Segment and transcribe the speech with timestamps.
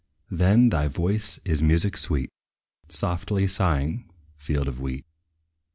[0.31, 2.31] Then, thy voice is music sweet,
[2.89, 5.05] Softly sighing field of wheat.